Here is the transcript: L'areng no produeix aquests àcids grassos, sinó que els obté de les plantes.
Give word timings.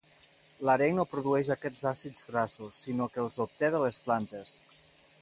L'areng 0.67 0.95
no 0.99 1.05
produeix 1.11 1.51
aquests 1.57 1.85
àcids 1.91 2.25
grassos, 2.31 2.81
sinó 2.87 3.09
que 3.15 3.23
els 3.27 3.39
obté 3.49 3.71
de 3.77 3.83
les 3.87 4.01
plantes. 4.09 4.61